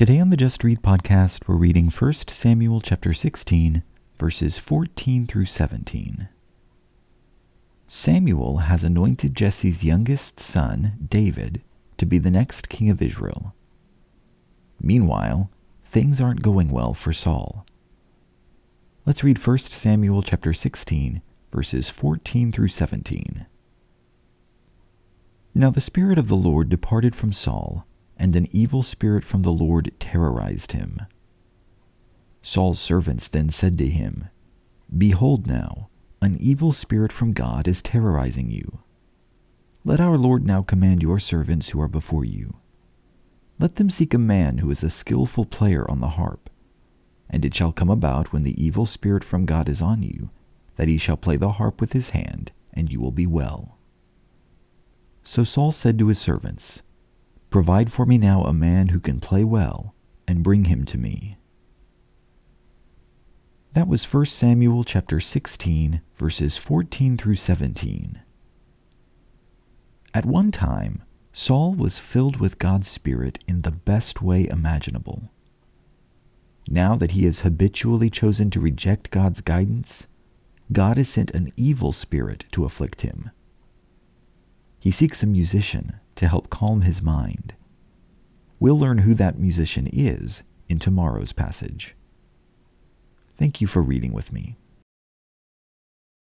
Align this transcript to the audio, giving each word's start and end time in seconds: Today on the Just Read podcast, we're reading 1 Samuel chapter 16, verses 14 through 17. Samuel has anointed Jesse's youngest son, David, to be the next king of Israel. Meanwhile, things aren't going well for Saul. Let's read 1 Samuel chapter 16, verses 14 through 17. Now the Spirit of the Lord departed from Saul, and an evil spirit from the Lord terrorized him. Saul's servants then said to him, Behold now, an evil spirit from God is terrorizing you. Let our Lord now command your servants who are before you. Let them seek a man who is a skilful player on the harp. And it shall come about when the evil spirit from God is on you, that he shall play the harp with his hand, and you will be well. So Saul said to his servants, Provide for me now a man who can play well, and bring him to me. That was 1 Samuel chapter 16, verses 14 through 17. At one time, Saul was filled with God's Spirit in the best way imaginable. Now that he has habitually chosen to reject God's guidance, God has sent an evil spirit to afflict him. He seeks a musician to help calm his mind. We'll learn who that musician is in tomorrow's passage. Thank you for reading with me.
Today 0.00 0.18
on 0.18 0.30
the 0.30 0.36
Just 0.38 0.64
Read 0.64 0.80
podcast, 0.80 1.46
we're 1.46 1.56
reading 1.56 1.90
1 1.90 2.12
Samuel 2.26 2.80
chapter 2.80 3.12
16, 3.12 3.82
verses 4.18 4.56
14 4.56 5.26
through 5.26 5.44
17. 5.44 6.26
Samuel 7.86 8.56
has 8.60 8.82
anointed 8.82 9.36
Jesse's 9.36 9.84
youngest 9.84 10.40
son, 10.40 11.06
David, 11.06 11.60
to 11.98 12.06
be 12.06 12.16
the 12.16 12.30
next 12.30 12.70
king 12.70 12.88
of 12.88 13.02
Israel. 13.02 13.54
Meanwhile, 14.80 15.50
things 15.84 16.18
aren't 16.18 16.40
going 16.40 16.70
well 16.70 16.94
for 16.94 17.12
Saul. 17.12 17.66
Let's 19.04 19.22
read 19.22 19.46
1 19.46 19.58
Samuel 19.58 20.22
chapter 20.22 20.54
16, 20.54 21.20
verses 21.52 21.90
14 21.90 22.52
through 22.52 22.68
17. 22.68 23.44
Now 25.54 25.68
the 25.68 25.82
Spirit 25.82 26.16
of 26.16 26.28
the 26.28 26.36
Lord 26.36 26.70
departed 26.70 27.14
from 27.14 27.34
Saul, 27.34 27.86
and 28.20 28.36
an 28.36 28.46
evil 28.52 28.82
spirit 28.82 29.24
from 29.24 29.42
the 29.42 29.50
Lord 29.50 29.90
terrorized 29.98 30.72
him. 30.72 31.00
Saul's 32.42 32.78
servants 32.78 33.26
then 33.28 33.48
said 33.48 33.78
to 33.78 33.86
him, 33.86 34.28
Behold 34.96 35.46
now, 35.46 35.88
an 36.20 36.36
evil 36.38 36.70
spirit 36.70 37.12
from 37.12 37.32
God 37.32 37.66
is 37.66 37.80
terrorizing 37.80 38.50
you. 38.50 38.80
Let 39.84 40.00
our 40.00 40.18
Lord 40.18 40.46
now 40.46 40.60
command 40.60 41.02
your 41.02 41.18
servants 41.18 41.70
who 41.70 41.80
are 41.80 41.88
before 41.88 42.26
you. 42.26 42.58
Let 43.58 43.76
them 43.76 43.88
seek 43.88 44.12
a 44.12 44.18
man 44.18 44.58
who 44.58 44.70
is 44.70 44.82
a 44.82 44.90
skilful 44.90 45.46
player 45.46 45.90
on 45.90 46.00
the 46.00 46.08
harp. 46.08 46.50
And 47.30 47.42
it 47.42 47.54
shall 47.54 47.72
come 47.72 47.88
about 47.88 48.34
when 48.34 48.42
the 48.42 48.62
evil 48.62 48.84
spirit 48.84 49.24
from 49.24 49.46
God 49.46 49.66
is 49.66 49.80
on 49.80 50.02
you, 50.02 50.28
that 50.76 50.88
he 50.88 50.98
shall 50.98 51.16
play 51.16 51.38
the 51.38 51.52
harp 51.52 51.80
with 51.80 51.94
his 51.94 52.10
hand, 52.10 52.52
and 52.74 52.92
you 52.92 53.00
will 53.00 53.12
be 53.12 53.26
well. 53.26 53.78
So 55.22 55.42
Saul 55.42 55.72
said 55.72 55.98
to 55.98 56.08
his 56.08 56.18
servants, 56.18 56.82
Provide 57.50 57.92
for 57.92 58.06
me 58.06 58.16
now 58.16 58.44
a 58.44 58.52
man 58.52 58.88
who 58.88 59.00
can 59.00 59.18
play 59.18 59.42
well, 59.42 59.94
and 60.26 60.44
bring 60.44 60.66
him 60.66 60.84
to 60.86 60.96
me. 60.96 61.36
That 63.72 63.88
was 63.88 64.04
1 64.04 64.26
Samuel 64.26 64.84
chapter 64.84 65.18
16, 65.18 66.00
verses 66.16 66.56
14 66.56 67.16
through 67.16 67.34
17. 67.34 68.22
At 70.14 70.24
one 70.24 70.52
time, 70.52 71.02
Saul 71.32 71.74
was 71.74 71.98
filled 71.98 72.36
with 72.36 72.58
God's 72.58 72.88
Spirit 72.88 73.42
in 73.46 73.62
the 73.62 73.70
best 73.70 74.22
way 74.22 74.46
imaginable. 74.48 75.30
Now 76.68 76.94
that 76.96 77.12
he 77.12 77.24
has 77.24 77.40
habitually 77.40 78.10
chosen 78.10 78.50
to 78.50 78.60
reject 78.60 79.10
God's 79.10 79.40
guidance, 79.40 80.06
God 80.72 80.98
has 80.98 81.08
sent 81.08 81.32
an 81.32 81.52
evil 81.56 81.90
spirit 81.90 82.44
to 82.52 82.64
afflict 82.64 83.02
him. 83.02 83.30
He 84.80 84.90
seeks 84.90 85.22
a 85.22 85.26
musician 85.26 86.00
to 86.16 86.26
help 86.26 86.48
calm 86.48 86.80
his 86.80 87.02
mind. 87.02 87.54
We'll 88.58 88.78
learn 88.78 88.98
who 88.98 89.14
that 89.14 89.38
musician 89.38 89.86
is 89.92 90.42
in 90.68 90.78
tomorrow's 90.78 91.32
passage. 91.32 91.94
Thank 93.36 93.60
you 93.60 93.66
for 93.66 93.82
reading 93.82 94.12
with 94.12 94.32
me. 94.32 94.56